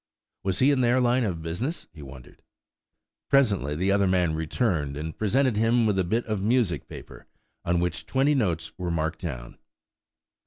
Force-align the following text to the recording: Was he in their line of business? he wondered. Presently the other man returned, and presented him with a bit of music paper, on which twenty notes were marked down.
Was 0.41 0.57
he 0.57 0.71
in 0.71 0.81
their 0.81 0.99
line 0.99 1.23
of 1.23 1.43
business? 1.43 1.85
he 1.93 2.01
wondered. 2.01 2.41
Presently 3.29 3.75
the 3.75 3.91
other 3.91 4.07
man 4.07 4.33
returned, 4.33 4.97
and 4.97 5.15
presented 5.15 5.57
him 5.57 5.85
with 5.85 5.99
a 5.99 6.03
bit 6.03 6.25
of 6.25 6.41
music 6.41 6.87
paper, 6.87 7.27
on 7.63 7.79
which 7.79 8.07
twenty 8.07 8.33
notes 8.33 8.71
were 8.79 8.89
marked 8.89 9.19
down. 9.21 9.59